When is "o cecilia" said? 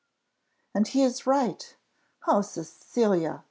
2.27-3.39